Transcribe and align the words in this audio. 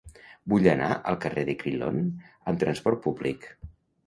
Vull 0.53 0.69
anar 0.71 0.87
al 1.11 1.19
carrer 1.25 1.43
de 1.49 1.55
Crillon 1.59 2.01
amb 2.53 2.65
trasport 2.65 3.05
públic. 3.05 3.49